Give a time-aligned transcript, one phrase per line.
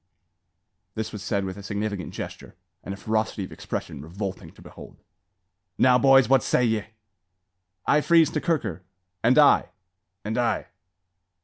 [0.95, 4.97] This was said with a significant gesture, and a ferocity of expression revolting to behold.
[5.77, 6.27] "Now, boys!
[6.27, 6.85] what say ye?"
[7.85, 8.81] "I freeze to Kirker."
[9.23, 9.69] "And I."
[10.25, 10.69] "And I."